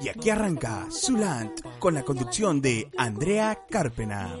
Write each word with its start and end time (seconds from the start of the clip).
Y 0.00 0.08
aquí 0.08 0.30
arranca 0.30 0.86
Sulant 0.90 1.60
con 1.78 1.94
la 1.94 2.02
conducción 2.02 2.60
de 2.60 2.90
Andrea 2.96 3.56
Carpena. 3.70 4.34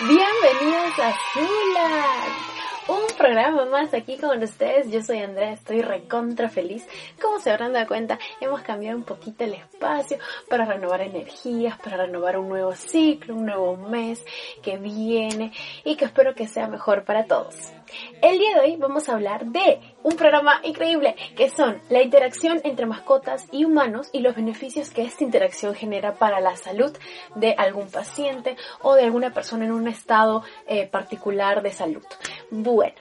Bienvenidos 0.00 0.98
a 0.98 1.14
Zulat, 1.32 2.51
un 2.88 3.16
programa 3.16 3.64
más 3.66 3.94
aquí 3.94 4.16
con 4.16 4.42
ustedes. 4.42 4.90
Yo 4.90 5.02
soy 5.02 5.18
Andrea, 5.18 5.52
estoy 5.52 5.82
recontra 5.82 6.48
feliz. 6.48 6.86
Como 7.20 7.38
se 7.38 7.50
habrán 7.50 7.72
dado 7.72 7.86
cuenta, 7.86 8.18
hemos 8.40 8.62
cambiado 8.62 8.96
un 8.96 9.04
poquito 9.04 9.44
el 9.44 9.54
espacio 9.54 10.18
para 10.48 10.64
renovar 10.64 11.00
energías, 11.00 11.78
para 11.78 11.96
renovar 11.98 12.38
un 12.38 12.48
nuevo 12.48 12.72
ciclo, 12.72 13.34
un 13.34 13.46
nuevo 13.46 13.76
mes 13.76 14.24
que 14.62 14.78
viene 14.78 15.52
y 15.84 15.96
que 15.96 16.06
espero 16.06 16.34
que 16.34 16.48
sea 16.48 16.66
mejor 16.66 17.04
para 17.04 17.26
todos. 17.26 17.72
El 18.20 18.38
día 18.38 18.54
de 18.54 18.60
hoy 18.60 18.76
vamos 18.76 19.08
a 19.08 19.14
hablar 19.14 19.46
de 19.46 19.80
un 20.02 20.16
programa 20.16 20.60
increíble 20.62 21.16
que 21.36 21.48
son 21.48 21.80
la 21.90 22.02
interacción 22.02 22.60
entre 22.64 22.86
mascotas 22.86 23.46
y 23.52 23.64
humanos 23.64 24.08
y 24.12 24.20
los 24.20 24.34
beneficios 24.34 24.90
que 24.90 25.02
esta 25.02 25.24
interacción 25.24 25.74
genera 25.74 26.14
para 26.14 26.40
la 26.40 26.56
salud 26.56 26.92
de 27.34 27.54
algún 27.54 27.90
paciente 27.90 28.56
o 28.82 28.94
de 28.94 29.04
alguna 29.04 29.32
persona 29.32 29.64
en 29.64 29.72
un 29.72 29.88
estado 29.88 30.42
eh, 30.66 30.86
particular 30.86 31.62
de 31.62 31.72
salud. 31.72 32.02
Bueno, 32.50 32.94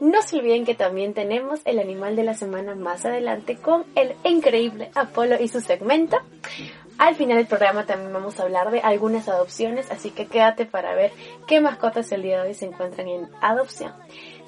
no 0.00 0.22
se 0.22 0.38
olviden 0.38 0.64
que 0.64 0.74
también 0.74 1.14
tenemos 1.14 1.60
el 1.64 1.78
animal 1.78 2.16
de 2.16 2.24
la 2.24 2.34
semana 2.34 2.74
más 2.74 3.04
adelante 3.04 3.56
con 3.56 3.84
el 3.94 4.14
increíble 4.24 4.90
Apolo 4.94 5.36
y 5.40 5.48
su 5.48 5.60
segmento. 5.60 6.18
Al 6.98 7.14
final 7.14 7.36
del 7.36 7.46
programa 7.46 7.86
también 7.86 8.12
vamos 8.12 8.38
a 8.38 8.42
hablar 8.42 8.72
de 8.72 8.80
algunas 8.80 9.28
adopciones, 9.28 9.90
así 9.92 10.10
que 10.10 10.26
quédate 10.26 10.66
para 10.66 10.94
ver 10.94 11.12
qué 11.46 11.60
mascotas 11.60 12.10
el 12.10 12.22
día 12.22 12.42
de 12.42 12.48
hoy 12.48 12.54
se 12.54 12.66
encuentran 12.66 13.06
en 13.06 13.30
adopción. 13.40 13.92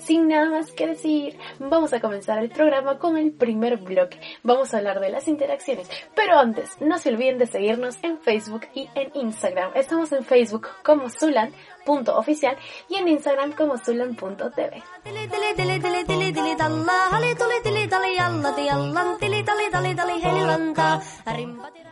Sin 0.01 0.29
nada 0.29 0.49
más 0.49 0.73
que 0.73 0.87
decir, 0.87 1.39
vamos 1.59 1.93
a 1.93 2.01
comenzar 2.01 2.39
el 2.39 2.49
programa 2.49 2.99
con 2.99 3.19
el 3.19 3.33
primer 3.33 3.77
bloque. 3.77 4.19
Vamos 4.43 4.73
a 4.73 4.79
hablar 4.79 4.99
de 4.99 5.11
las 5.11 5.29
interacciones, 5.29 5.91
pero 6.15 6.39
antes 6.39 6.81
no 6.81 6.99
se 6.99 7.11
olviden 7.11 7.39
de 7.39 7.47
seguirnos 7.47 7.99
en 8.03 8.19
Facebook 8.19 8.63
y 8.75 8.89
en 8.95 9.11
Instagram. 9.15 9.73
Estamos 9.75 10.11
en 10.13 10.25
Facebook 10.25 10.69
como 10.83 11.11
Zulan.oficial 11.11 12.57
y 12.89 12.97
en 12.97 13.09
Instagram 13.09 13.53
como 13.53 13.77
Zulan.tv. 13.77 14.83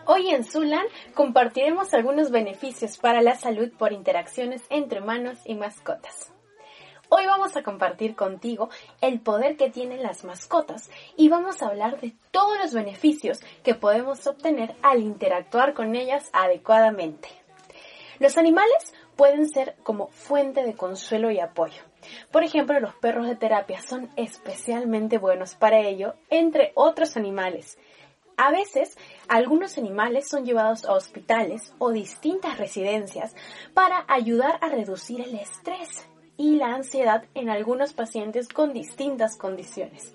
Hoy 0.06 0.30
en 0.30 0.44
Zulan 0.44 0.86
compartiremos 1.14 1.92
algunos 1.92 2.30
beneficios 2.30 2.96
para 2.96 3.20
la 3.20 3.34
salud 3.34 3.70
por 3.76 3.92
interacciones 3.92 4.62
entre 4.70 5.02
humanos 5.02 5.38
y 5.44 5.54
mascotas. 5.54 6.32
Hoy 7.10 7.24
vamos 7.24 7.56
a 7.56 7.62
compartir 7.62 8.14
contigo 8.14 8.68
el 9.00 9.18
poder 9.18 9.56
que 9.56 9.70
tienen 9.70 10.02
las 10.02 10.24
mascotas 10.24 10.90
y 11.16 11.30
vamos 11.30 11.62
a 11.62 11.68
hablar 11.68 11.98
de 12.02 12.12
todos 12.30 12.58
los 12.58 12.74
beneficios 12.74 13.40
que 13.62 13.74
podemos 13.74 14.26
obtener 14.26 14.74
al 14.82 15.00
interactuar 15.00 15.72
con 15.72 15.96
ellas 15.96 16.28
adecuadamente. 16.34 17.30
Los 18.18 18.36
animales 18.36 18.92
pueden 19.16 19.48
ser 19.48 19.74
como 19.84 20.08
fuente 20.08 20.64
de 20.64 20.74
consuelo 20.74 21.30
y 21.30 21.40
apoyo. 21.40 21.82
Por 22.30 22.44
ejemplo, 22.44 22.78
los 22.78 22.94
perros 22.96 23.26
de 23.26 23.36
terapia 23.36 23.80
son 23.80 24.10
especialmente 24.16 25.16
buenos 25.16 25.54
para 25.54 25.80
ello, 25.80 26.14
entre 26.28 26.72
otros 26.74 27.16
animales. 27.16 27.78
A 28.36 28.50
veces, 28.50 28.98
algunos 29.28 29.78
animales 29.78 30.28
son 30.28 30.44
llevados 30.44 30.84
a 30.84 30.92
hospitales 30.92 31.72
o 31.78 31.90
distintas 31.90 32.58
residencias 32.58 33.34
para 33.72 34.04
ayudar 34.08 34.58
a 34.60 34.68
reducir 34.68 35.22
el 35.22 35.34
estrés 35.36 36.06
y 36.38 36.56
la 36.56 36.74
ansiedad 36.74 37.24
en 37.34 37.50
algunos 37.50 37.92
pacientes 37.92 38.48
con 38.48 38.72
distintas 38.72 39.36
condiciones. 39.36 40.14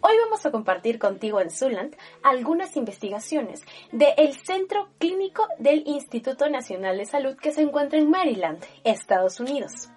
Hoy 0.00 0.14
vamos 0.24 0.46
a 0.46 0.50
compartir 0.50 0.98
contigo 0.98 1.42
en 1.42 1.50
Zuland 1.50 1.94
algunas 2.22 2.74
investigaciones 2.76 3.66
del 3.92 4.32
Centro 4.32 4.88
Clínico 4.98 5.46
del 5.58 5.82
Instituto 5.86 6.48
Nacional 6.48 6.96
de 6.96 7.04
Salud 7.04 7.36
que 7.36 7.52
se 7.52 7.60
encuentra 7.60 7.98
en 7.98 8.08
Maryland, 8.08 8.64
Estados 8.84 9.40
Unidos. 9.40 9.90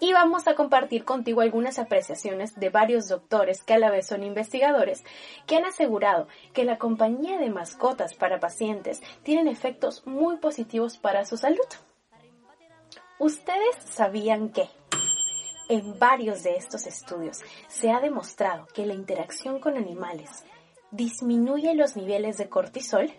Y 0.00 0.12
vamos 0.12 0.48
a 0.48 0.54
compartir 0.54 1.04
contigo 1.04 1.42
algunas 1.42 1.78
apreciaciones 1.78 2.58
de 2.58 2.70
varios 2.70 3.08
doctores 3.08 3.62
que 3.62 3.74
a 3.74 3.78
la 3.78 3.90
vez 3.90 4.06
son 4.06 4.24
investigadores 4.24 5.04
que 5.46 5.56
han 5.56 5.64
asegurado 5.64 6.26
que 6.52 6.64
la 6.64 6.78
compañía 6.78 7.38
de 7.38 7.50
mascotas 7.50 8.14
para 8.14 8.40
pacientes 8.40 9.00
tienen 9.22 9.46
efectos 9.46 10.06
muy 10.06 10.38
positivos 10.38 10.98
para 10.98 11.24
su 11.24 11.36
salud. 11.36 11.66
¿Ustedes 13.18 13.76
sabían 13.82 14.50
que 14.50 14.68
en 15.70 15.98
varios 15.98 16.42
de 16.42 16.56
estos 16.56 16.86
estudios 16.86 17.40
se 17.66 17.90
ha 17.90 18.00
demostrado 18.00 18.66
que 18.74 18.84
la 18.84 18.92
interacción 18.92 19.58
con 19.58 19.78
animales 19.78 20.44
disminuye 20.90 21.74
los 21.74 21.96
niveles 21.96 22.36
de 22.36 22.50
cortisol? 22.50 23.10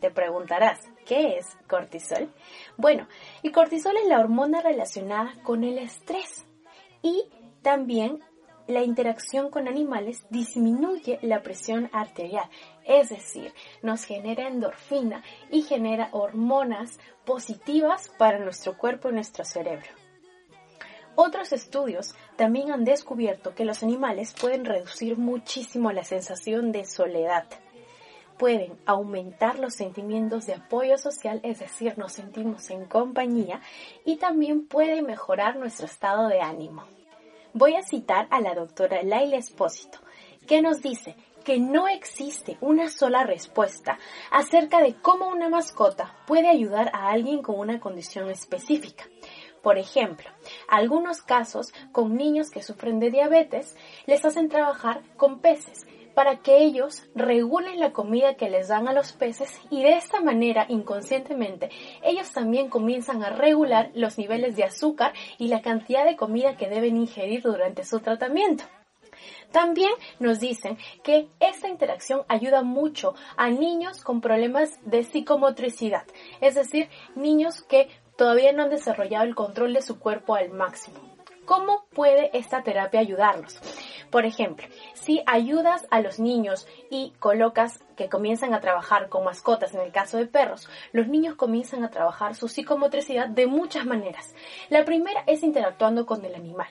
Te 0.00 0.12
preguntarás, 0.12 0.80
¿qué 1.04 1.36
es 1.38 1.46
cortisol? 1.68 2.32
Bueno, 2.76 3.08
el 3.42 3.50
cortisol 3.50 3.96
es 3.96 4.06
la 4.06 4.20
hormona 4.20 4.60
relacionada 4.60 5.34
con 5.42 5.64
el 5.64 5.78
estrés 5.78 6.44
y 7.02 7.28
también 7.60 8.20
la 8.72 8.82
interacción 8.82 9.50
con 9.50 9.68
animales 9.68 10.24
disminuye 10.30 11.18
la 11.22 11.42
presión 11.42 11.90
arterial, 11.92 12.48
es 12.84 13.10
decir, 13.10 13.52
nos 13.82 14.04
genera 14.04 14.48
endorfina 14.48 15.22
y 15.50 15.62
genera 15.62 16.08
hormonas 16.12 16.98
positivas 17.24 18.10
para 18.18 18.38
nuestro 18.38 18.76
cuerpo 18.76 19.10
y 19.10 19.12
nuestro 19.12 19.44
cerebro. 19.44 19.88
Otros 21.14 21.52
estudios 21.52 22.14
también 22.36 22.72
han 22.72 22.84
descubierto 22.84 23.54
que 23.54 23.66
los 23.66 23.82
animales 23.82 24.34
pueden 24.38 24.64
reducir 24.64 25.18
muchísimo 25.18 25.92
la 25.92 26.04
sensación 26.04 26.72
de 26.72 26.86
soledad. 26.86 27.44
Pueden 28.38 28.78
aumentar 28.86 29.58
los 29.58 29.74
sentimientos 29.74 30.46
de 30.46 30.54
apoyo 30.54 30.96
social, 30.96 31.40
es 31.42 31.58
decir, 31.58 31.98
nos 31.98 32.12
sentimos 32.12 32.70
en 32.70 32.86
compañía, 32.86 33.60
y 34.06 34.16
también 34.16 34.66
puede 34.66 35.02
mejorar 35.02 35.56
nuestro 35.56 35.84
estado 35.84 36.28
de 36.28 36.40
ánimo. 36.40 36.84
Voy 37.54 37.74
a 37.74 37.82
citar 37.82 38.28
a 38.30 38.40
la 38.40 38.54
doctora 38.54 39.02
Laila 39.02 39.36
Espósito, 39.36 39.98
que 40.46 40.62
nos 40.62 40.80
dice 40.80 41.16
que 41.44 41.58
no 41.58 41.86
existe 41.86 42.56
una 42.62 42.88
sola 42.88 43.24
respuesta 43.24 43.98
acerca 44.30 44.80
de 44.80 44.94
cómo 44.94 45.28
una 45.28 45.50
mascota 45.50 46.16
puede 46.26 46.48
ayudar 46.48 46.90
a 46.94 47.10
alguien 47.10 47.42
con 47.42 47.58
una 47.58 47.78
condición 47.78 48.30
específica. 48.30 49.04
Por 49.62 49.76
ejemplo, 49.76 50.30
algunos 50.66 51.20
casos 51.20 51.74
con 51.92 52.16
niños 52.16 52.50
que 52.50 52.62
sufren 52.62 53.00
de 53.00 53.10
diabetes 53.10 53.76
les 54.06 54.24
hacen 54.24 54.48
trabajar 54.48 55.02
con 55.18 55.40
peces 55.40 55.86
para 56.14 56.36
que 56.36 56.58
ellos 56.58 57.02
regulen 57.14 57.80
la 57.80 57.92
comida 57.92 58.34
que 58.34 58.50
les 58.50 58.68
dan 58.68 58.88
a 58.88 58.92
los 58.92 59.12
peces 59.12 59.60
y 59.70 59.82
de 59.82 59.94
esta 59.94 60.20
manera 60.20 60.66
inconscientemente 60.68 61.70
ellos 62.02 62.32
también 62.32 62.68
comienzan 62.68 63.22
a 63.22 63.30
regular 63.30 63.90
los 63.94 64.18
niveles 64.18 64.56
de 64.56 64.64
azúcar 64.64 65.12
y 65.38 65.48
la 65.48 65.62
cantidad 65.62 66.04
de 66.04 66.16
comida 66.16 66.56
que 66.56 66.68
deben 66.68 66.96
ingerir 66.96 67.42
durante 67.42 67.84
su 67.84 68.00
tratamiento. 68.00 68.64
También 69.52 69.92
nos 70.18 70.40
dicen 70.40 70.78
que 71.04 71.28
esta 71.38 71.68
interacción 71.68 72.22
ayuda 72.28 72.62
mucho 72.62 73.14
a 73.36 73.50
niños 73.50 74.02
con 74.02 74.20
problemas 74.20 74.70
de 74.84 75.04
psicomotricidad, 75.04 76.04
es 76.40 76.54
decir, 76.54 76.88
niños 77.14 77.62
que 77.62 77.88
todavía 78.16 78.52
no 78.52 78.62
han 78.62 78.70
desarrollado 78.70 79.24
el 79.24 79.34
control 79.34 79.74
de 79.74 79.82
su 79.82 79.98
cuerpo 79.98 80.34
al 80.34 80.50
máximo. 80.50 81.11
¿Cómo 81.52 81.84
puede 81.92 82.30
esta 82.32 82.62
terapia 82.62 83.00
ayudarnos? 83.00 83.60
Por 84.10 84.24
ejemplo, 84.24 84.66
si 84.94 85.22
ayudas 85.26 85.86
a 85.90 86.00
los 86.00 86.18
niños 86.18 86.66
y 86.88 87.12
colocas 87.18 87.84
que 87.94 88.08
comienzan 88.08 88.54
a 88.54 88.62
trabajar 88.62 89.10
con 89.10 89.24
mascotas, 89.24 89.74
en 89.74 89.82
el 89.82 89.92
caso 89.92 90.16
de 90.16 90.24
perros, 90.24 90.66
los 90.92 91.08
niños 91.08 91.34
comienzan 91.34 91.84
a 91.84 91.90
trabajar 91.90 92.36
su 92.36 92.48
psicomotricidad 92.48 93.28
de 93.28 93.46
muchas 93.46 93.84
maneras. 93.84 94.34
La 94.70 94.86
primera 94.86 95.24
es 95.26 95.42
interactuando 95.42 96.06
con 96.06 96.24
el 96.24 96.34
animal, 96.34 96.68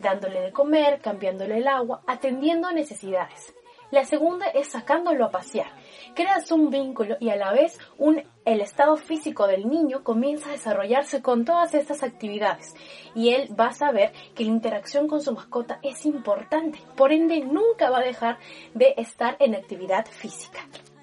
dándole 0.00 0.42
de 0.42 0.52
comer, 0.52 1.00
cambiándole 1.00 1.56
el 1.56 1.66
agua, 1.66 2.02
atendiendo 2.06 2.70
necesidades. 2.72 3.54
La 3.90 4.04
segunda 4.04 4.48
es 4.48 4.68
sacándolo 4.68 5.24
a 5.24 5.30
pasear. 5.30 5.68
Creas 6.14 6.52
un 6.52 6.68
vínculo 6.68 7.16
y 7.20 7.30
a 7.30 7.36
la 7.36 7.52
vez 7.52 7.78
un 7.96 8.22
el 8.44 8.60
estado 8.60 8.96
físico 8.96 9.46
del 9.46 9.68
niño 9.68 10.02
comienza 10.02 10.48
a 10.48 10.52
desarrollarse 10.52 11.22
con 11.22 11.44
todas 11.44 11.74
estas 11.74 12.02
actividades 12.02 12.74
y 13.14 13.30
él 13.30 13.48
va 13.58 13.68
a 13.68 13.72
saber 13.72 14.12
que 14.34 14.44
la 14.44 14.50
interacción 14.50 15.08
con 15.08 15.20
su 15.20 15.32
mascota 15.32 15.78
es 15.82 16.04
importante, 16.06 16.78
por 16.96 17.12
ende 17.12 17.40
nunca 17.40 17.90
va 17.90 17.98
a 17.98 18.04
dejar 18.04 18.38
de 18.74 18.94
estar 18.96 19.36
en 19.40 19.54
actividad 19.54 20.06
física. 20.06 20.60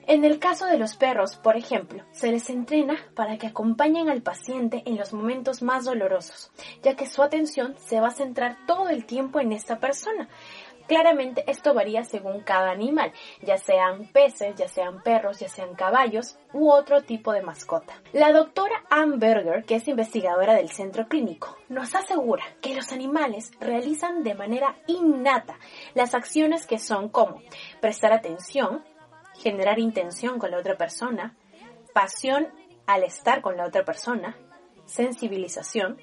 En 0.08 0.26
el 0.26 0.40
caso 0.40 0.66
de 0.66 0.78
los 0.78 0.96
perros, 0.96 1.38
por 1.38 1.56
ejemplo, 1.56 2.04
se 2.12 2.32
les 2.32 2.50
entrena 2.50 2.98
para 3.16 3.38
que 3.38 3.48
acompañen 3.48 4.10
al 4.10 4.22
paciente 4.22 4.82
en 4.86 4.98
los 4.98 5.14
momentos 5.14 5.62
más 5.62 5.86
dolorosos, 5.86 6.52
ya 6.84 6.96
que 6.96 7.08
su 7.08 7.22
atención 7.22 7.76
se 7.78 8.02
va 8.02 8.08
a 8.08 8.12
centrar 8.12 8.58
todo 8.66 8.90
el 8.90 9.06
tiempo 9.06 9.40
en 9.40 9.52
esta 9.52 9.80
persona. 9.80 10.28
Claramente 10.92 11.46
esto 11.50 11.74
varía 11.74 12.04
según 12.04 12.42
cada 12.42 12.70
animal, 12.70 13.14
ya 13.42 13.58
sean 13.58 14.08
peces, 14.08 14.56
ya 14.58 14.68
sean 14.68 15.02
perros, 15.02 15.40
ya 15.40 15.48
sean 15.48 15.74
caballos 15.74 16.38
u 16.52 16.70
otro 16.70 17.02
tipo 17.02 17.32
de 17.32 17.42
mascota. 17.42 17.94
La 18.12 18.34
doctora 18.34 18.84
Ann 18.90 19.18
Berger, 19.18 19.64
que 19.64 19.76
es 19.76 19.88
investigadora 19.88 20.54
del 20.54 20.70
centro 20.70 21.08
clínico, 21.08 21.56
nos 21.70 21.96
asegura 21.96 22.44
que 22.62 22.76
los 22.76 22.92
animales 22.92 23.54
realizan 23.62 24.22
de 24.24 24.34
manera 24.34 24.76
innata 24.86 25.58
las 25.94 26.14
acciones 26.14 26.68
que 26.68 26.78
son 26.78 27.08
como 27.08 27.42
prestar 27.80 28.12
atención, 28.12 28.84
generar 29.40 29.80
intención 29.80 30.40
con 30.40 30.52
la 30.52 30.58
otra 30.58 30.76
persona, 30.76 31.38
pasión 31.94 32.50
al 32.86 33.06
estar 33.06 33.42
con 33.42 33.56
la 33.56 33.66
otra 33.66 33.86
persona, 33.86 34.36
sensibilización, 34.88 36.02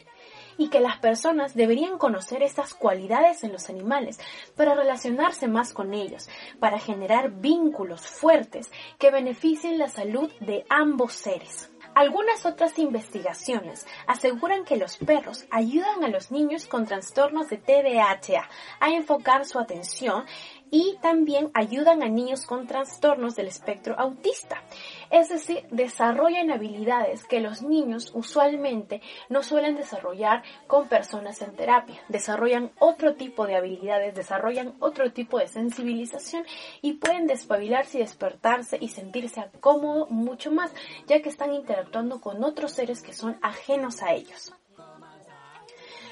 y 0.59 0.69
que 0.69 0.81
las 0.81 0.99
personas 0.99 1.55
deberían 1.55 1.97
conocer 1.97 2.43
estas 2.43 2.75
cualidades 2.75 3.45
en 3.45 3.53
los 3.53 3.71
animales 3.71 4.21
para 4.57 4.75
relacionarse 4.75 5.49
más 5.49 5.73
con 5.73 5.95
ellos, 5.95 6.29
para 6.61 6.79
generar 6.79 7.31
vínculos 7.31 8.07
fuertes 8.07 8.71
que 8.99 9.11
beneficien 9.11 9.79
la 9.79 9.89
salud 9.89 10.31
de 10.41 10.67
ambos 10.69 11.15
seres. 11.15 11.71
Algunas 11.95 12.47
otras 12.47 12.79
investigaciones 12.79 13.87
aseguran 14.07 14.65
que 14.65 14.77
los 14.77 14.97
perros 14.99 15.47
ayudan 15.51 16.05
a 16.05 16.09
los 16.09 16.31
niños 16.31 16.67
con 16.67 16.87
trastornos 16.87 17.49
de 17.49 17.57
TDAH 17.57 18.49
a 18.79 18.91
enfocar 18.91 19.45
su 19.47 19.59
atención 19.59 20.25
y 20.71 20.97
también 21.03 21.51
ayudan 21.55 22.03
a 22.03 22.09
niños 22.09 22.47
con 22.47 22.67
trastornos 22.67 23.35
del 23.35 23.49
espectro 23.49 23.99
autista. 23.99 24.63
Es 25.11 25.29
decir, 25.29 25.65
desarrollan 25.71 26.51
habilidades 26.51 27.25
que 27.25 27.41
los 27.41 27.63
niños 27.63 28.11
usualmente 28.15 29.01
no 29.29 29.43
suelen 29.43 29.77
desarrollar 29.77 30.43
con 30.67 30.89
personas 30.89 31.41
en 31.43 31.57
terapia. 31.57 32.01
Desarrollan 32.09 32.73
otro 32.79 33.15
tipo 33.15 33.47
de 33.47 33.57
habilidades, 33.57 34.15
desarrollan 34.15 34.75
otro 34.81 35.13
tipo 35.13 35.39
de 35.39 35.49
sensibilización 35.49 36.45
y 36.83 36.95
pueden 36.95 37.27
despabilarse 37.27 37.99
y 37.99 38.03
despertarse 38.03 38.79
y 38.81 38.89
sentirse 38.89 39.41
cómodo 39.61 40.07
mucho 40.09 40.51
más, 40.51 40.73
ya 41.07 41.23
que 41.23 41.29
están 41.29 41.55
interactuando 41.55 42.21
con 42.21 42.45
otros 42.45 42.73
seres 42.73 43.03
que 43.03 43.13
son 43.13 43.39
ajenos 43.43 44.03
a 44.03 44.13
ellos. 44.13 44.53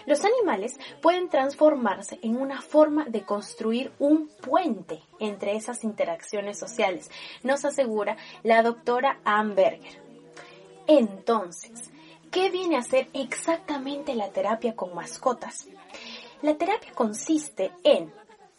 Los 0.06 0.24
animales 0.24 0.78
pueden 1.02 1.28
transformarse 1.28 2.20
en 2.22 2.36
una 2.36 2.62
forma 2.62 3.06
de 3.06 3.22
construir 3.22 3.92
un 3.98 4.28
puente 4.28 5.02
entre 5.18 5.56
esas 5.56 5.82
interacciones 5.82 6.58
sociales, 6.58 7.10
nos 7.42 7.64
asegura 7.64 8.16
la 8.44 8.62
doctora 8.62 9.18
Amberger. 9.24 10.00
Entonces, 10.86 11.90
¿qué 12.30 12.50
viene 12.50 12.76
a 12.76 12.82
ser 12.82 13.08
exactamente 13.14 14.14
la 14.14 14.30
terapia 14.30 14.76
con 14.76 14.94
mascotas? 14.94 15.66
La 16.40 16.54
terapia 16.54 16.92
consiste 16.94 17.72
en 17.82 18.12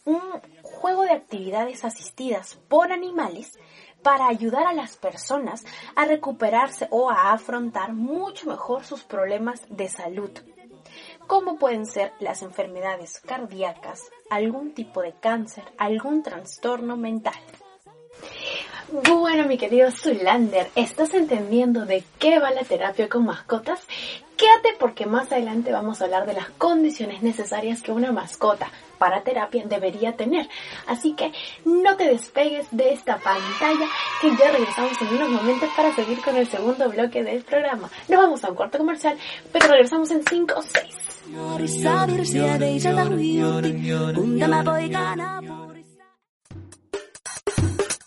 un 0.03 0.21
juego 0.63 1.03
de 1.03 1.11
actividades 1.11 1.85
asistidas 1.85 2.55
por 2.67 2.91
animales 2.91 3.57
para 4.03 4.27
ayudar 4.27 4.67
a 4.67 4.73
las 4.73 4.97
personas 4.97 5.63
a 5.95 6.03
recuperarse 6.03 6.87
o 6.91 7.09
a 7.09 7.31
afrontar 7.31 7.93
mucho 7.93 8.49
mejor 8.49 8.83
sus 8.83 9.03
problemas 9.03 9.61
de 9.69 9.87
salud 9.87 10.31
como 11.27 11.57
pueden 11.57 11.85
ser 11.85 12.13
las 12.19 12.41
enfermedades 12.41 13.19
cardíacas, 13.19 14.01
algún 14.29 14.73
tipo 14.73 15.01
de 15.01 15.13
cáncer, 15.13 15.65
algún 15.77 16.23
trastorno 16.23 16.97
mental. 16.97 17.35
Bueno, 18.89 19.45
mi 19.45 19.57
querido 19.57 19.91
Zulander, 19.91 20.69
¿estás 20.75 21.13
entendiendo 21.13 21.85
de 21.85 22.05
qué 22.19 22.39
va 22.39 22.51
la 22.51 22.63
terapia 22.63 23.09
con 23.09 23.25
mascotas? 23.25 23.81
Quédate 24.37 24.75
porque 24.79 25.05
más 25.05 25.29
adelante 25.31 25.73
vamos 25.73 25.99
a 25.99 26.05
hablar 26.05 26.25
de 26.25 26.33
las 26.33 26.49
condiciones 26.51 27.21
necesarias 27.21 27.81
que 27.81 27.91
una 27.91 28.13
mascota 28.13 28.71
para 28.97 29.23
terapia 29.23 29.65
debería 29.65 30.15
tener. 30.15 30.47
Así 30.85 31.13
que 31.13 31.33
no 31.65 31.97
te 31.97 32.05
despegues 32.05 32.67
de 32.71 32.93
esta 32.93 33.17
pantalla 33.17 33.87
que 34.21 34.29
ya 34.37 34.51
regresamos 34.51 35.01
en 35.01 35.07
unos 35.09 35.29
momentos 35.29 35.69
para 35.75 35.93
seguir 35.93 36.21
con 36.21 36.37
el 36.37 36.47
segundo 36.47 36.89
bloque 36.89 37.23
del 37.23 37.43
programa. 37.43 37.89
Nos 38.07 38.21
vamos 38.21 38.43
a 38.43 38.49
un 38.49 38.55
cuarto 38.55 38.77
comercial, 38.77 39.17
pero 39.51 39.67
regresamos 39.67 40.11
en 40.11 40.23
5 40.23 40.53
o 40.55 40.61
6. 40.61 41.06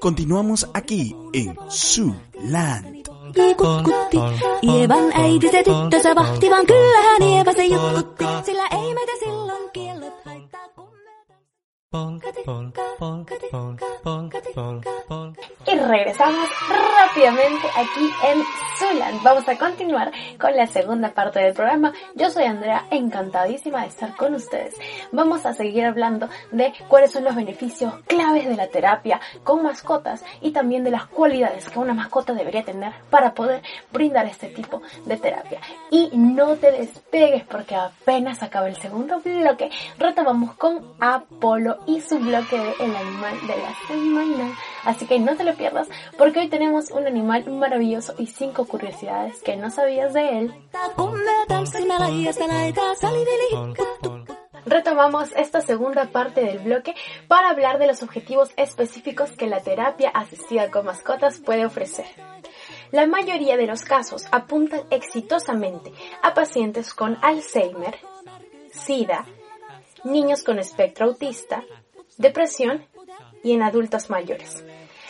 Continuamos 0.00 0.68
aquí 0.74 1.14
en 1.32 1.56
Suland. 1.70 2.96
Y 15.66 15.78
regresamos 15.78 16.48
rápidamente 16.68 17.66
aquí 17.76 18.10
en 18.26 18.42
Zuland. 18.76 19.22
Vamos 19.22 19.48
a 19.48 19.56
continuar 19.56 20.10
con 20.38 20.56
la 20.56 20.66
segunda 20.66 21.14
parte 21.14 21.38
del 21.38 21.54
programa. 21.54 21.92
Yo 22.16 22.28
soy 22.30 22.44
Andrea, 22.44 22.86
encantadísima 22.90 23.82
de 23.82 23.88
estar 23.88 24.16
con 24.16 24.34
ustedes. 24.34 24.74
Vamos 25.12 25.46
a 25.46 25.52
seguir 25.52 25.84
hablando 25.84 26.28
de 26.50 26.72
cuáles 26.88 27.12
son 27.12 27.22
los 27.22 27.36
beneficios 27.36 27.94
claves 28.06 28.48
de 28.48 28.56
la 28.56 28.66
terapia 28.66 29.20
con 29.44 29.62
mascotas 29.62 30.24
y 30.40 30.50
también 30.50 30.82
de 30.82 30.90
las 30.90 31.06
cualidades 31.06 31.68
que 31.68 31.78
una 31.78 31.94
mascota 31.94 32.32
debería 32.32 32.64
tener 32.64 32.92
para 33.10 33.32
poder 33.32 33.62
brindar 33.92 34.26
este 34.26 34.48
tipo 34.48 34.82
de 35.04 35.16
terapia. 35.18 35.60
Y 35.90 36.10
no 36.14 36.56
te 36.56 36.72
despegues 36.72 37.44
porque 37.44 37.76
apenas 37.76 38.42
acaba 38.42 38.68
el 38.68 38.76
segundo 38.76 39.20
bloque. 39.20 39.70
Retomamos 39.98 40.54
con 40.54 40.94
Apolo 41.00 41.75
y 41.86 42.00
su 42.00 42.18
bloque 42.18 42.58
de 42.58 42.74
El 42.80 42.96
Animal 42.96 43.46
de 43.46 43.56
la 43.56 43.74
Semana. 43.86 44.58
Así 44.84 45.06
que 45.06 45.18
no 45.18 45.36
te 45.36 45.44
lo 45.44 45.54
pierdas 45.54 45.88
porque 46.16 46.40
hoy 46.40 46.48
tenemos 46.48 46.90
un 46.90 47.06
animal 47.06 47.50
maravilloso 47.50 48.14
y 48.18 48.26
cinco 48.26 48.66
curiosidades 48.66 49.42
que 49.42 49.56
no 49.56 49.70
sabías 49.70 50.12
de 50.12 50.38
él. 50.38 50.54
Retomamos 54.66 55.30
esta 55.36 55.60
segunda 55.60 56.06
parte 56.06 56.40
del 56.40 56.58
bloque 56.58 56.94
para 57.28 57.50
hablar 57.50 57.78
de 57.78 57.86
los 57.86 58.02
objetivos 58.02 58.50
específicos 58.56 59.30
que 59.30 59.46
la 59.46 59.60
terapia 59.60 60.10
asistida 60.10 60.70
con 60.72 60.86
mascotas 60.86 61.38
puede 61.38 61.64
ofrecer. 61.64 62.06
La 62.90 63.06
mayoría 63.06 63.56
de 63.56 63.66
los 63.66 63.82
casos 63.82 64.26
apuntan 64.32 64.82
exitosamente 64.90 65.92
a 66.22 66.34
pacientes 66.34 66.94
con 66.94 67.16
Alzheimer, 67.22 67.96
SIDA, 68.72 69.24
niños 70.06 70.42
con 70.42 70.58
espectro 70.58 71.06
autista, 71.06 71.64
depresión 72.16 72.86
y 73.42 73.52
en 73.52 73.62
adultos 73.62 74.08
mayores. 74.08 74.64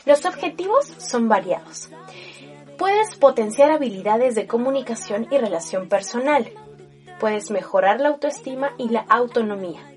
Los 0.05 0.25
objetivos 0.25 0.87
son 0.99 1.29
variados. 1.29 1.91
Puedes 2.79 3.17
potenciar 3.17 3.71
habilidades 3.71 4.35
de 4.35 4.47
comunicación 4.47 5.27
y 5.31 5.39
relación 5.39 5.89
personal. 5.89 6.51
Puedes 7.21 7.51
mejorar 7.51 8.01
la 8.01 8.09
autoestima 8.09 8.73
y 8.79 8.89
la 8.89 9.01
autonomía. 9.09 9.93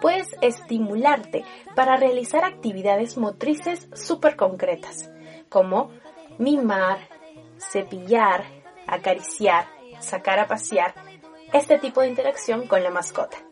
Puedes 0.00 0.28
estimularte 0.40 1.44
para 1.74 1.96
realizar 1.96 2.44
actividades 2.44 3.16
motrices 3.18 3.88
súper 3.94 4.36
concretas, 4.36 5.10
como 5.48 5.90
mimar, 6.38 7.08
cepillar, 7.58 8.44
acariciar, 8.86 9.66
sacar 9.98 10.38
a 10.38 10.46
pasear, 10.46 10.94
este 11.52 11.78
tipo 11.78 12.02
de 12.02 12.08
interacción 12.08 12.68
con 12.68 12.84
la 12.84 12.90
mascota 12.90 13.47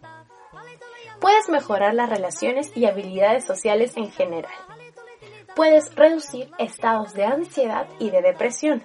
puedes 1.21 1.49
mejorar 1.49 1.95
las 1.95 2.11
relaciones 2.11 2.71
y 2.77 2.87
habilidades 2.87 3.45
sociales 3.45 3.97
en 3.97 4.11
general. 4.11 4.53
Puedes 5.55 5.95
reducir 5.95 6.51
estados 6.59 7.15
de 7.15 7.25
ansiedad 7.25 7.87
y 7.99 8.11
de 8.11 8.23
depresión. 8.23 8.83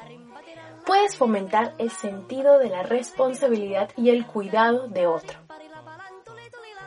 Puedes 0.85 1.17
fomentar 1.17 1.75
el 1.77 1.91
sentido 1.91 2.59
de 2.59 2.69
la 2.69 2.83
responsabilidad 2.83 3.89
y 3.97 4.09
el 4.09 4.25
cuidado 4.25 4.87
de 4.87 5.05
otro. 5.07 5.37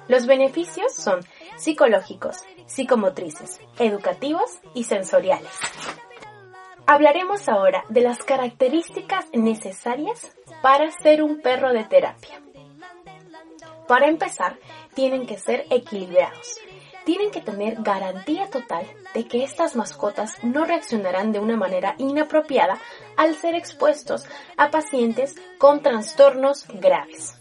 Los 0.08 0.26
beneficios 0.26 0.94
son 0.94 1.20
psicológicos, 1.56 2.44
psicomotrices, 2.66 3.60
educativos 3.78 4.58
y 4.74 4.84
sensoriales. 4.84 5.52
Hablaremos 6.86 7.48
ahora 7.48 7.84
de 7.88 8.02
las 8.02 8.22
características 8.22 9.26
necesarias 9.32 10.36
para 10.60 10.90
ser 10.90 11.22
un 11.22 11.40
perro 11.40 11.72
de 11.72 11.84
terapia. 11.84 12.43
Para 13.86 14.06
empezar, 14.08 14.58
tienen 14.94 15.26
que 15.26 15.38
ser 15.38 15.66
equilibrados. 15.70 16.58
Tienen 17.04 17.30
que 17.30 17.42
tener 17.42 17.82
garantía 17.82 18.48
total 18.48 18.86
de 19.12 19.28
que 19.28 19.44
estas 19.44 19.76
mascotas 19.76 20.42
no 20.42 20.64
reaccionarán 20.64 21.32
de 21.32 21.38
una 21.38 21.56
manera 21.56 21.94
inapropiada 21.98 22.78
al 23.16 23.34
ser 23.34 23.54
expuestos 23.54 24.24
a 24.56 24.70
pacientes 24.70 25.34
con 25.58 25.82
trastornos 25.82 26.66
graves. 26.68 27.34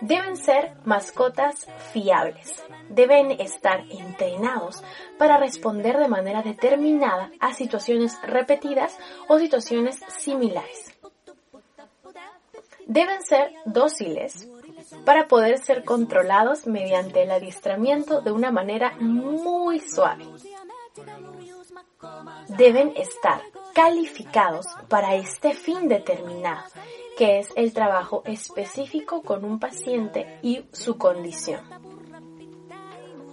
Deben 0.00 0.36
ser 0.36 0.74
mascotas 0.84 1.66
fiables. 1.92 2.62
Deben 2.88 3.32
estar 3.32 3.84
entrenados 3.90 4.84
para 5.18 5.36
responder 5.36 5.98
de 5.98 6.06
manera 6.06 6.42
determinada 6.42 7.32
a 7.40 7.52
situaciones 7.52 8.16
repetidas 8.22 8.96
o 9.26 9.40
situaciones 9.40 9.98
similares. 10.06 10.94
Deben 12.86 13.22
ser 13.22 13.52
dóciles 13.66 14.48
para 15.04 15.28
poder 15.28 15.58
ser 15.58 15.84
controlados 15.84 16.66
mediante 16.66 17.22
el 17.22 17.30
adiestramiento 17.30 18.20
de 18.20 18.32
una 18.32 18.50
manera 18.50 18.94
muy 18.98 19.80
suave. 19.80 20.26
Deben 22.48 22.92
estar 22.96 23.40
calificados 23.74 24.66
para 24.88 25.14
este 25.14 25.54
fin 25.54 25.88
determinado, 25.88 26.64
que 27.16 27.38
es 27.38 27.48
el 27.56 27.72
trabajo 27.72 28.22
específico 28.24 29.22
con 29.22 29.44
un 29.44 29.58
paciente 29.58 30.38
y 30.42 30.64
su 30.72 30.98
condición. 30.98 31.60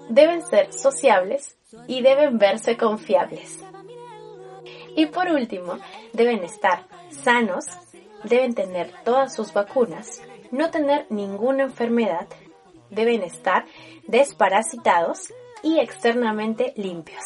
Deben 0.10 0.46
ser 0.46 0.72
sociables 0.74 1.56
y 1.88 2.02
deben 2.02 2.38
verse 2.38 2.78
confiables. 2.78 3.64
Y 4.96 5.08
por 5.08 5.28
último, 5.30 5.78
deben 6.14 6.44
estar 6.44 6.86
sanos, 7.10 7.66
deben 8.24 8.54
tener 8.54 8.92
todas 9.04 9.34
sus 9.34 9.52
vacunas, 9.52 10.22
no 10.56 10.72
tener 10.72 11.06
ninguna 11.10 11.64
enfermedad, 11.64 12.28
deben 12.90 13.24
estar 13.24 13.66
desparasitados 14.08 15.34
y 15.64 15.80
externamente 15.80 16.74
limpios. 16.76 17.24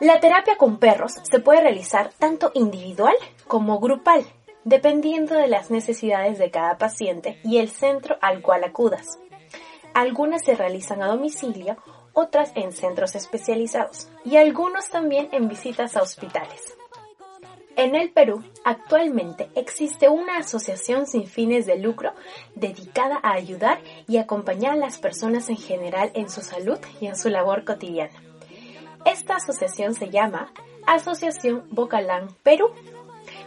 La 0.00 0.18
terapia 0.18 0.56
con 0.56 0.78
perros 0.78 1.12
se 1.30 1.38
puede 1.38 1.60
realizar 1.60 2.10
tanto 2.18 2.50
individual 2.54 3.14
como 3.46 3.78
grupal, 3.78 4.24
dependiendo 4.64 5.34
de 5.36 5.46
las 5.46 5.70
necesidades 5.70 6.38
de 6.38 6.50
cada 6.50 6.76
paciente 6.76 7.38
y 7.44 7.58
el 7.58 7.70
centro 7.70 8.16
al 8.20 8.42
cual 8.42 8.64
acudas. 8.64 9.18
Algunas 9.94 10.44
se 10.44 10.56
realizan 10.56 11.02
a 11.02 11.06
domicilio, 11.06 11.76
otras 12.14 12.52
en 12.56 12.72
centros 12.72 13.14
especializados 13.14 14.10
y 14.24 14.36
algunos 14.36 14.88
también 14.90 15.28
en 15.32 15.48
visitas 15.48 15.96
a 15.96 16.02
hospitales. 16.02 16.76
En 17.76 17.94
el 17.94 18.10
Perú, 18.10 18.44
actualmente 18.64 19.48
existe 19.54 20.08
una 20.08 20.38
asociación 20.38 21.06
sin 21.06 21.26
fines 21.26 21.64
de 21.64 21.78
lucro 21.78 22.12
dedicada 22.54 23.18
a 23.22 23.32
ayudar 23.32 23.80
y 24.06 24.18
acompañar 24.18 24.72
a 24.72 24.76
las 24.76 24.98
personas 24.98 25.48
en 25.48 25.56
general 25.56 26.10
en 26.14 26.28
su 26.28 26.42
salud 26.42 26.78
y 27.00 27.06
en 27.06 27.16
su 27.16 27.30
labor 27.30 27.64
cotidiana. 27.64 28.22
Esta 29.06 29.36
asociación 29.36 29.94
se 29.94 30.10
llama 30.10 30.52
Asociación 30.86 31.64
Bocalán 31.70 32.28
Perú. 32.42 32.70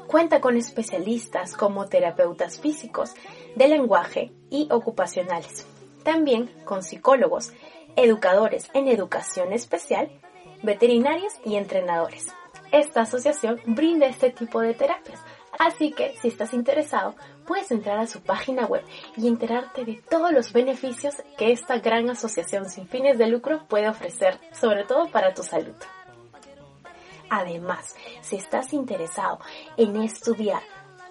Cuenta 0.07 0.41
con 0.41 0.57
especialistas 0.57 1.55
como 1.55 1.85
terapeutas 1.85 2.59
físicos, 2.59 3.13
de 3.55 3.67
lenguaje 3.67 4.31
y 4.49 4.67
ocupacionales. 4.71 5.67
También 6.03 6.51
con 6.65 6.81
psicólogos, 6.81 7.53
educadores 7.95 8.69
en 8.73 8.87
educación 8.87 9.53
especial, 9.53 10.09
veterinarios 10.63 11.33
y 11.45 11.55
entrenadores. 11.55 12.27
Esta 12.71 13.01
asociación 13.01 13.59
brinda 13.65 14.05
este 14.07 14.31
tipo 14.31 14.59
de 14.61 14.73
terapias, 14.73 15.19
así 15.57 15.91
que 15.91 16.15
si 16.21 16.27
estás 16.27 16.53
interesado, 16.53 17.15
puedes 17.45 17.71
entrar 17.71 17.99
a 17.99 18.07
su 18.07 18.21
página 18.21 18.65
web 18.65 18.83
y 19.15 19.27
enterarte 19.27 19.85
de 19.85 20.01
todos 20.09 20.31
los 20.31 20.51
beneficios 20.51 21.15
que 21.37 21.51
esta 21.51 21.77
gran 21.79 22.09
asociación 22.09 22.69
sin 22.69 22.87
fines 22.87 23.17
de 23.17 23.27
lucro 23.27 23.65
puede 23.67 23.87
ofrecer, 23.87 24.39
sobre 24.51 24.83
todo 24.83 25.09
para 25.09 25.33
tu 25.33 25.43
salud. 25.43 25.75
Además, 27.29 27.95
si 28.21 28.35
estás 28.35 28.73
interesado 28.73 29.39
en 29.77 30.01
estudiar 30.01 30.61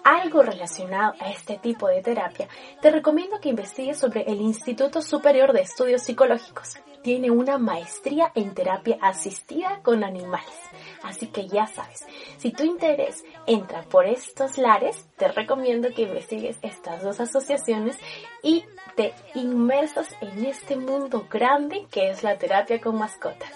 algo 0.05 0.43
relacionado 0.43 1.15
a 1.19 1.31
este 1.31 1.57
tipo 1.57 1.87
de 1.87 2.01
terapia, 2.01 2.47
te 2.79 2.91
recomiendo 2.91 3.41
que 3.41 3.49
investigues 3.49 3.97
sobre 3.97 4.21
el 4.21 4.39
Instituto 4.39 5.01
Superior 5.01 5.51
de 5.51 5.61
Estudios 5.61 6.03
Psicológicos. 6.03 6.77
Tiene 7.01 7.31
una 7.31 7.57
maestría 7.57 8.31
en 8.35 8.53
terapia 8.53 8.97
asistida 9.01 9.79
con 9.83 10.03
animales. 10.03 10.55
Así 11.03 11.27
que 11.27 11.47
ya 11.47 11.67
sabes, 11.67 12.05
si 12.37 12.51
tu 12.51 12.63
interés 12.63 13.23
entra 13.47 13.81
por 13.83 14.05
estos 14.05 14.57
lares, 14.57 15.07
te 15.17 15.27
recomiendo 15.27 15.89
que 15.89 16.03
investigues 16.03 16.57
estas 16.61 17.03
dos 17.03 17.19
asociaciones 17.19 17.97
y 18.43 18.63
te 18.95 19.13
inmersas 19.33 20.07
en 20.21 20.45
este 20.45 20.75
mundo 20.75 21.27
grande 21.29 21.87
que 21.91 22.09
es 22.09 22.23
la 22.23 22.37
terapia 22.37 22.79
con 22.79 22.97
mascotas. 22.97 23.51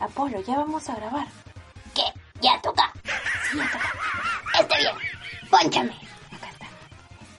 Apolo, 0.00 0.40
ya 0.40 0.56
vamos 0.56 0.88
a 0.88 0.96
grabar. 0.96 1.26
¿Qué? 1.94 2.02
¿Ya 2.40 2.60
toca? 2.60 2.92
Sí, 3.50 3.56
ya 3.56 3.70
toca. 3.70 3.92
Está 4.60 4.76
bien. 4.78 4.94
Pónchame. 5.48 5.94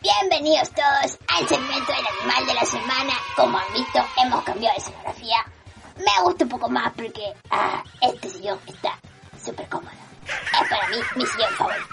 Bienvenidos 0.02 0.70
todos 0.72 1.20
al 1.28 1.48
segmento 1.48 1.92
del 1.92 2.06
animal 2.20 2.46
de 2.46 2.54
la 2.54 2.66
semana. 2.66 3.14
Como 3.36 3.58
han 3.58 3.74
visto, 3.74 4.00
hemos 4.24 4.44
cambiado 4.44 4.76
de 4.76 4.82
escenografía. 4.82 5.46
Me 5.98 6.24
gusta 6.24 6.46
un 6.46 6.50
poco 6.50 6.70
más 6.70 6.94
porque 6.94 7.34
ah, 7.50 7.84
este 8.02 8.30
sillón 8.30 8.60
está 8.68 8.98
súper 9.44 9.68
cómodo. 9.68 9.92
Es 10.26 10.70
para 10.70 10.88
mí 10.88 10.98
mi 11.16 11.26
sillón 11.26 11.54
favorito. 11.56 11.88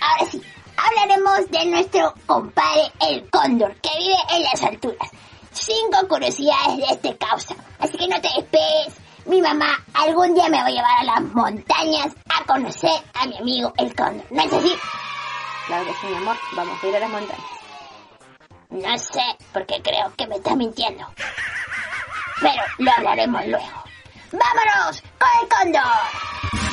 Ahora 0.00 0.30
sí, 0.30 0.42
hablaremos 0.76 1.50
de 1.50 1.66
nuestro 1.66 2.14
compadre 2.26 2.90
el 3.00 3.30
cóndor 3.30 3.76
que 3.76 3.90
vive 3.96 4.16
en 4.30 4.42
las 4.42 4.62
alturas. 4.62 5.10
Cinco 5.64 6.08
curiosidades 6.08 6.76
de 6.76 6.84
este 6.90 7.16
causa. 7.16 7.54
Así 7.78 7.96
que 7.96 8.08
no 8.08 8.20
te 8.20 8.28
despegues. 8.36 8.94
Mi 9.26 9.40
mamá 9.40 9.78
algún 9.94 10.34
día 10.34 10.48
me 10.48 10.56
va 10.56 10.66
a 10.66 10.70
llevar 10.70 10.98
a 10.98 11.04
las 11.04 11.22
montañas 11.22 12.12
a 12.28 12.44
conocer 12.44 13.00
a 13.14 13.26
mi 13.26 13.38
amigo 13.38 13.72
el 13.78 13.94
cóndor. 13.94 14.26
¿No 14.30 14.42
es 14.42 14.52
así? 14.52 14.76
Claro 15.68 15.84
que 15.84 15.92
sí, 15.92 16.06
mi 16.08 16.16
amor. 16.16 16.36
Vamos 16.56 16.82
a 16.82 16.86
ir 16.88 16.96
a 16.96 16.98
las 16.98 17.10
montañas. 17.10 17.46
No 18.70 18.98
sé, 18.98 19.22
porque 19.52 19.80
creo 19.82 20.12
que 20.16 20.26
me 20.26 20.34
estás 20.34 20.56
mintiendo. 20.56 21.06
Pero 22.40 22.62
lo 22.78 22.90
hablaremos 22.96 23.46
luego. 23.46 23.84
¡Vámonos 24.32 25.00
con 25.20 25.30
el 25.42 25.48
cóndor! 25.48 26.71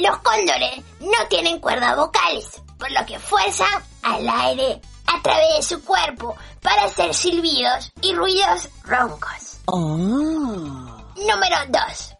Los 0.00 0.18
cóndores 0.20 0.82
no 1.00 1.28
tienen 1.28 1.60
cuerdas 1.60 1.94
vocales, 1.94 2.62
por 2.78 2.90
lo 2.90 3.04
que 3.04 3.18
fuerzan 3.18 3.68
al 4.02 4.26
aire 4.26 4.80
a 5.06 5.20
través 5.20 5.56
de 5.56 5.62
su 5.62 5.84
cuerpo 5.84 6.34
para 6.62 6.84
hacer 6.84 7.12
silbidos 7.12 7.92
y 8.00 8.14
ruidos 8.14 8.70
roncos. 8.84 9.58
Número 9.68 11.56
2. 11.68 12.14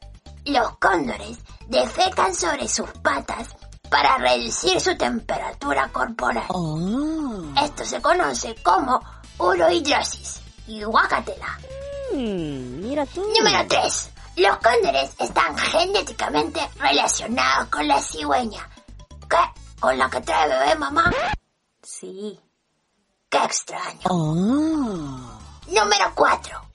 Los 0.44 0.76
cóndores 0.76 1.38
defecan 1.68 2.34
sobre 2.34 2.68
sus 2.68 2.90
patas 3.02 3.48
para 3.88 4.18
reducir 4.18 4.78
su 4.78 4.94
temperatura 4.98 5.88
corporal. 5.88 6.44
Esto 7.64 7.84
se 7.86 8.02
conoce 8.02 8.56
como 8.62 9.00
urohidrosis 9.38 10.42
y 10.66 10.82
guacatela. 10.82 11.58
Mira 12.12 13.06
tú. 13.06 13.22
Número 13.38 13.66
3. 13.66 14.09
Los 14.36 14.56
cóndores 14.58 15.10
están 15.18 15.56
genéticamente 15.56 16.60
relacionados 16.76 17.68
con 17.68 17.86
la 17.86 18.00
cigüeña. 18.00 18.68
¿Qué? 19.28 19.36
¿Con 19.78 19.98
la 19.98 20.08
que 20.08 20.20
trae 20.20 20.48
bebé 20.48 20.74
mamá? 20.76 21.10
Sí. 21.82 22.38
¡Qué 23.28 23.38
extraño! 23.38 24.00
Número 25.66 26.12
4. 26.14 26.70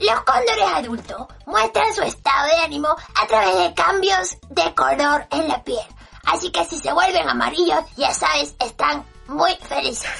Los 0.00 0.20
cóndores 0.24 0.64
adultos 0.74 1.26
muestran 1.46 1.94
su 1.94 2.02
estado 2.02 2.46
de 2.48 2.64
ánimo 2.64 2.88
a 3.14 3.26
través 3.26 3.56
de 3.56 3.74
cambios 3.74 4.36
de 4.50 4.74
color 4.74 5.26
en 5.30 5.48
la 5.48 5.62
piel. 5.64 5.86
Así 6.24 6.50
que 6.50 6.64
si 6.64 6.78
se 6.78 6.92
vuelven 6.92 7.28
amarillos, 7.28 7.84
ya 7.96 8.12
sabes, 8.12 8.54
están 8.58 9.06
muy 9.26 9.56
felices. 9.68 10.10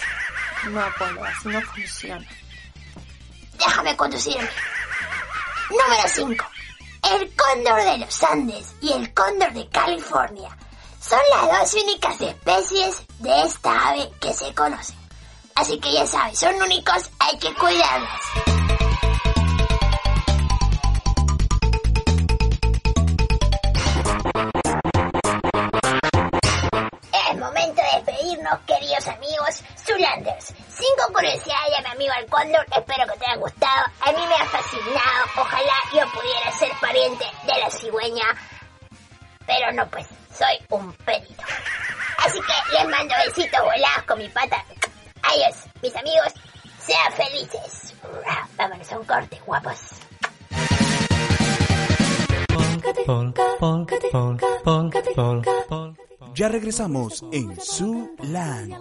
No, 0.71 0.81
Apolo, 0.81 1.25
así 1.25 1.49
no 1.49 1.61
funciona. 1.61 2.26
Déjame 3.59 3.97
conducirme. 3.97 4.49
Número 5.71 6.09
5. 6.09 6.45
El 7.13 7.33
cóndor 7.37 7.83
de 7.85 7.99
los 7.99 8.23
Andes 8.25 8.75
y 8.81 8.93
el 8.93 9.15
cóndor 9.15 9.53
de 9.53 9.69
California 9.69 10.57
son 11.01 11.21
las 11.31 11.61
dos 11.61 11.83
únicas 11.83 12.21
especies 12.21 13.03
de 13.21 13.43
esta 13.43 13.91
ave 13.91 14.11
que 14.21 14.33
se 14.33 14.53
conocen. 14.55 14.97
Así 15.55 15.79
que 15.79 15.93
ya 15.93 16.05
sabes, 16.05 16.37
son 16.39 16.55
únicos, 16.61 17.09
hay 17.21 17.39
que 17.39 17.55
cuidarlos. 17.55 18.11
Es 27.13 27.39
momento 27.39 27.83
de 27.83 28.03
despedirnos, 28.03 28.59
queridos 28.67 29.07
amigos 29.07 29.63
Zulanders. 29.87 30.47
Cinco 30.77 31.13
curiosidades 31.15 31.77
de 31.77 31.83
mi 31.83 31.91
amigo 31.91 32.13
el 32.19 32.27
cóndor, 32.27 32.67
espero 32.77 33.07
que 33.11 33.19
te 33.19 33.27
haya 33.27 33.37
gustado. 33.37 33.85
A 34.01 34.13
mí 34.13 34.27
me 34.27 34.35
ha 34.35 34.45
fascinado, 34.45 35.25
ojalá 35.39 35.75
yo 35.93 36.13
pudiera 36.13 36.53
ser 36.59 36.66
pariente 36.97 37.25
de 37.47 37.61
la 37.61 37.71
cigüeña. 37.71 38.25
Pero 39.47 39.73
no 39.73 39.88
pues, 39.91 40.07
soy 40.37 40.57
un 40.71 40.93
perito. 40.93 41.43
Así 42.25 42.38
que 42.41 42.76
les 42.76 42.88
mando 42.88 43.15
besitos 43.26 43.61
volados 43.61 44.03
con 44.07 44.19
mi 44.19 44.29
pata. 44.29 44.65
Adiós, 45.23 45.55
mis 45.83 45.95
amigos, 45.95 46.33
sean 46.79 47.12
felices. 47.12 47.95
Vámonos 48.57 48.93
a 48.93 48.99
un 48.99 49.05
corte, 49.05 49.41
guapos. 49.45 49.79
Ya 56.35 56.49
regresamos 56.49 57.25
en 57.33 57.61
Su 57.61 58.15
Land. 58.23 58.75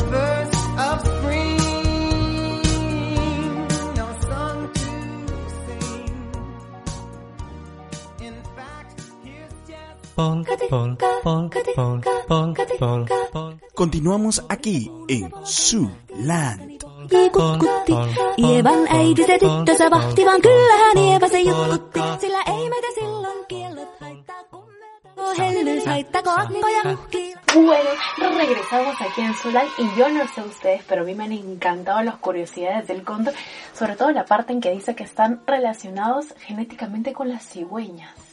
me 25.39 25.47
hellyys 25.49 25.87
haittako 25.87 26.31
akkoja 26.31 26.83
muhkii. 26.85 27.35
Bueno, 27.55 27.91
regresamos 28.39 29.01
aquí 29.01 29.21
en 29.23 29.35
Zulal 29.35 29.69
y 29.79 29.99
yo 29.99 30.09
no 30.09 30.27
sé 30.29 30.41
ustedes, 30.43 30.83
pero 30.89 31.03
a 31.03 31.05
mí 31.05 31.15
me 31.15 31.25
han 31.25 31.33
encantado 31.33 32.03
las 32.03 32.17
curiosidades 32.17 32.87
del 32.87 33.03
cóndor, 33.03 33.35
sobre 33.75 33.97
todo 33.97 34.11
la 34.13 34.25
parte 34.25 34.53
en 34.53 34.61
que 34.61 34.71
dice 34.71 34.95
que 34.95 35.05
están 35.05 35.43
relacionados 35.47 36.35
genéticamente 36.41 37.13
con 37.13 37.29
las 37.29 37.45
cigüeñas. 37.47 38.30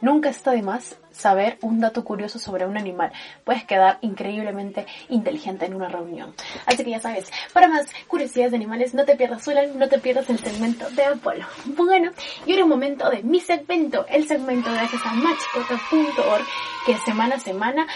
Nunca 0.00 0.28
está 0.28 0.52
de 0.52 0.62
más 0.62 0.96
saber 1.12 1.58
un 1.62 1.80
dato 1.80 2.04
curioso 2.04 2.38
sobre 2.38 2.66
un 2.66 2.76
animal. 2.76 3.12
Puedes 3.44 3.64
quedar 3.64 3.98
increíblemente 4.02 4.86
inteligente 5.08 5.66
en 5.66 5.74
una 5.74 5.88
reunión. 5.88 6.34
Así 6.66 6.84
que 6.84 6.90
ya 6.90 7.00
sabes, 7.00 7.30
para 7.52 7.68
más 7.68 7.86
curiosidades 8.08 8.52
de 8.52 8.56
animales, 8.56 8.94
no 8.94 9.04
te 9.04 9.16
pierdas 9.16 9.44
Zulal, 9.44 9.78
no 9.78 9.88
te 9.88 9.98
pierdas 9.98 10.28
el 10.30 10.38
segmento 10.38 10.90
de 10.90 11.04
Apolo. 11.04 11.46
Bueno, 11.66 12.10
y 12.46 12.52
ahora 12.52 12.62
es 12.64 12.68
momento 12.68 13.10
de 13.10 13.22
mi 13.22 13.40
segmento, 13.40 14.06
el 14.08 14.26
segmento 14.26 14.72
gracias 14.72 15.02
a 15.04 15.12
machicota.org, 15.12 16.44
que 16.86 16.96
semana 16.98 17.36
a 17.36 17.40
semana 17.40 17.86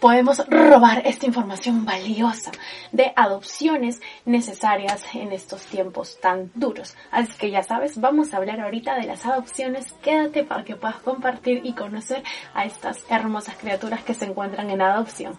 podemos 0.00 0.44
robar 0.48 1.06
esta 1.06 1.26
información 1.26 1.84
valiosa 1.84 2.50
de 2.90 3.12
adopciones 3.14 4.00
necesarias 4.24 5.04
en 5.14 5.32
estos 5.32 5.62
tiempos 5.66 6.18
tan 6.20 6.50
duros. 6.54 6.96
Así 7.10 7.36
que 7.38 7.50
ya 7.50 7.62
sabes, 7.62 8.00
vamos 8.00 8.32
a 8.32 8.38
hablar 8.38 8.60
ahorita 8.60 8.96
de 8.96 9.06
las 9.06 9.26
adopciones. 9.26 9.92
Quédate 10.02 10.42
para 10.42 10.64
que 10.64 10.76
puedas 10.76 10.96
compartir 10.96 11.60
y 11.64 11.74
conocer 11.74 12.24
a 12.54 12.64
estas 12.64 13.04
hermosas 13.10 13.56
criaturas 13.56 14.02
que 14.02 14.14
se 14.14 14.24
encuentran 14.24 14.70
en 14.70 14.80
adopción. 14.80 15.38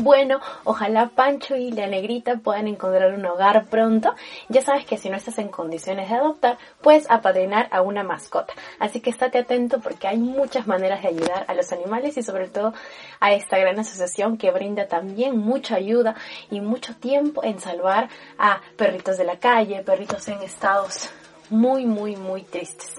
Bueno, 0.00 0.40
ojalá 0.64 1.08
Pancho 1.08 1.56
y 1.56 1.70
la 1.70 1.86
negrita 1.86 2.36
puedan 2.36 2.68
encontrar 2.68 3.14
un 3.14 3.24
hogar 3.24 3.66
pronto. 3.66 4.14
Ya 4.48 4.60
sabes 4.60 4.84
que 4.84 4.98
si 4.98 5.08
no 5.08 5.16
estás 5.16 5.38
en 5.38 5.48
condiciones 5.48 6.10
de 6.10 6.16
adoptar, 6.16 6.58
puedes 6.82 7.10
apadrinar 7.10 7.68
a 7.70 7.80
una 7.80 8.02
mascota. 8.02 8.52
Así 8.78 9.00
que 9.00 9.08
estate 9.08 9.38
atento 9.38 9.80
porque 9.80 10.08
hay 10.08 10.18
muchas 10.18 10.66
maneras 10.66 11.02
de 11.02 11.08
ayudar 11.08 11.46
a 11.48 11.54
los 11.54 11.72
animales 11.72 12.18
y 12.18 12.22
sobre 12.22 12.48
todo 12.48 12.74
a 13.18 13.32
esta 13.32 13.56
gran 13.58 13.78
asociación 13.78 14.36
que 14.36 14.50
brinda 14.50 14.88
también 14.88 15.38
mucha 15.38 15.76
ayuda 15.76 16.14
y 16.50 16.60
mucho 16.60 16.94
tiempo 16.94 17.42
en 17.42 17.60
salvar 17.60 18.10
a 18.38 18.60
perritos 18.76 19.16
de 19.16 19.24
la 19.24 19.38
calle, 19.38 19.82
perritos 19.82 20.28
en 20.28 20.42
estados 20.42 21.10
muy, 21.48 21.86
muy, 21.86 22.16
muy 22.16 22.42
tristes. 22.42 22.92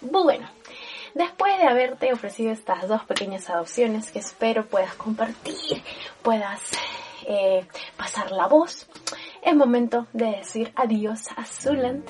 Bueno, 0.00 0.48
después 1.14 1.58
de 1.58 1.66
haberte 1.66 2.12
ofrecido 2.12 2.52
estas 2.52 2.88
dos 2.88 3.04
pequeñas 3.04 3.48
adopciones 3.50 4.10
que 4.10 4.20
espero 4.20 4.66
puedas 4.66 4.94
compartir, 4.94 5.82
puedas 6.22 6.60
eh, 7.26 7.66
pasar 7.96 8.32
la 8.32 8.46
voz, 8.46 8.88
es 9.42 9.56
momento 9.56 10.06
de 10.12 10.26
decir 10.26 10.72
adiós 10.76 11.28
a 11.36 11.44
Zuland. 11.44 12.04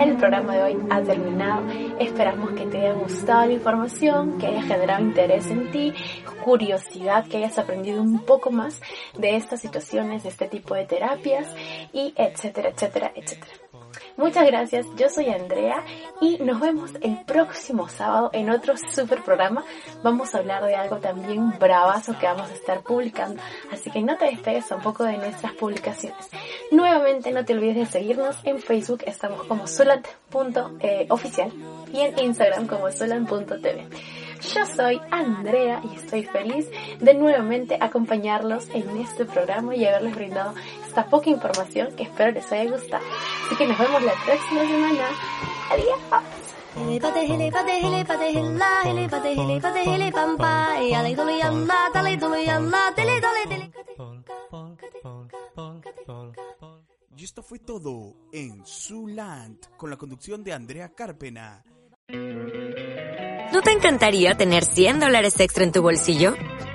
El 0.00 0.16
programa 0.16 0.56
de 0.56 0.62
hoy 0.62 0.78
ha 0.90 1.00
terminado. 1.00 1.62
Esperamos 2.00 2.50
que 2.52 2.66
te 2.66 2.78
haya 2.78 2.94
gustado 2.94 3.46
la 3.46 3.52
información, 3.52 4.38
que 4.38 4.48
haya 4.48 4.62
generado 4.62 5.02
interés 5.02 5.46
en 5.46 5.70
ti, 5.70 5.94
curiosidad, 6.44 7.26
que 7.28 7.38
hayas 7.38 7.58
aprendido 7.58 8.02
un 8.02 8.24
poco 8.24 8.50
más 8.50 8.80
de 9.16 9.36
estas 9.36 9.60
situaciones, 9.60 10.24
de 10.24 10.30
este 10.30 10.48
tipo 10.48 10.74
de 10.74 10.84
terapias 10.84 11.46
y 11.92 12.14
etcétera, 12.16 12.70
etcétera, 12.70 13.12
etcétera. 13.14 13.61
Muchas 14.16 14.46
gracias, 14.46 14.86
yo 14.96 15.08
soy 15.08 15.28
Andrea 15.30 15.84
y 16.20 16.36
nos 16.38 16.60
vemos 16.60 16.90
el 17.00 17.18
próximo 17.24 17.88
sábado 17.88 18.30
en 18.34 18.50
otro 18.50 18.74
super 18.76 19.22
programa. 19.22 19.64
Vamos 20.02 20.34
a 20.34 20.38
hablar 20.38 20.64
de 20.66 20.74
algo 20.74 20.98
también 20.98 21.58
bravazo 21.58 22.18
que 22.18 22.26
vamos 22.26 22.50
a 22.50 22.54
estar 22.54 22.82
publicando, 22.82 23.42
así 23.70 23.90
que 23.90 24.02
no 24.02 24.16
te 24.18 24.26
despegues 24.26 24.68
tampoco 24.68 25.04
de 25.04 25.16
nuestras 25.16 25.52
publicaciones. 25.54 26.28
Nuevamente 26.70 27.32
no 27.32 27.44
te 27.44 27.54
olvides 27.54 27.76
de 27.76 27.86
seguirnos 27.86 28.36
en 28.44 28.60
Facebook, 28.60 29.02
estamos 29.06 29.44
como 29.46 29.66
solat.oficial 29.66 31.52
y 31.92 32.00
en 32.00 32.18
Instagram 32.18 32.66
como 32.66 32.92
solan.tv. 32.92 33.88
Yo 34.54 34.66
soy 34.66 35.00
Andrea 35.12 35.80
y 35.84 35.94
estoy 35.94 36.24
feliz 36.24 36.68
de 36.98 37.14
nuevamente 37.14 37.78
acompañarlos 37.80 38.68
en 38.74 38.96
este 38.98 39.24
programa 39.24 39.76
y 39.76 39.84
haberles 39.84 40.16
brindado 40.16 40.54
esta 40.92 41.06
poca 41.06 41.30
información 41.30 41.96
que 41.96 42.02
espero 42.02 42.32
les 42.32 42.52
haya 42.52 42.70
gustado. 42.70 43.02
Así 43.46 43.56
que 43.56 43.66
nos 43.66 43.78
vemos 43.78 44.02
la 44.02 44.12
próxima 44.12 44.60
semana. 44.60 45.08
Adiós. 45.70 45.98
Helipate 46.76 47.24
helipate 47.24 47.80
helipate 47.80 48.28
hella 48.30 48.82
helipate 48.84 49.32
helipate 49.32 49.82
helipampa 49.84 50.80
yale 50.80 51.14
dole 51.14 51.38
yalla 51.38 51.90
dale 51.92 52.16
dole 52.16 52.44
yalla 52.46 52.92
dele 52.96 53.20
dole 53.20 53.46
dele 53.48 53.72
Y 57.14 57.24
esto 57.24 57.42
fue 57.42 57.58
todo 57.58 58.14
en 58.32 58.64
Zuland 58.66 59.58
con 59.76 59.90
la 59.90 59.96
conducción 59.96 60.42
de 60.42 60.52
Andrea 60.54 60.88
Carpena. 60.94 61.62
¿No 62.08 63.60
te 63.62 63.70
encantaría 63.70 64.34
tener 64.34 64.64
100 64.64 65.00
dólares 65.00 65.38
extra 65.40 65.64
en 65.64 65.72
tu 65.72 65.82
bolsillo? 65.82 66.34